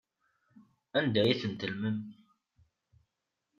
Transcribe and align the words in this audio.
Anda 0.97 1.19
ay 1.25 1.35
ten-tellmem? 1.41 1.99